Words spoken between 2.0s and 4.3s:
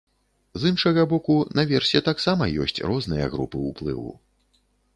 таксама ёсць розныя групы ўплыву.